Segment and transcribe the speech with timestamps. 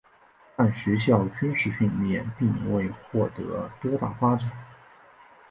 [0.55, 4.49] 但学校军事训练并未获得多大发展。